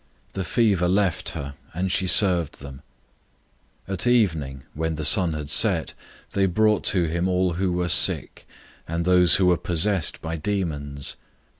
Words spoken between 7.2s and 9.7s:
all who were sick, and those who were